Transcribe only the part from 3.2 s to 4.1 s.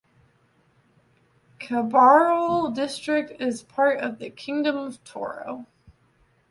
is part